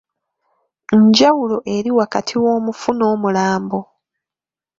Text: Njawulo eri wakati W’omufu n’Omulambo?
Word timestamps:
Njawulo 1.03 1.57
eri 1.75 1.91
wakati 1.99 2.33
W’omufu 2.41 2.89
n’Omulambo? 2.97 3.79